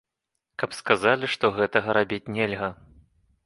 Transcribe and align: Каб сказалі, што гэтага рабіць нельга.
Каб 0.63 0.73
сказалі, 0.79 1.29
што 1.35 1.53
гэтага 1.59 1.97
рабіць 2.01 2.23
нельга. 2.41 2.69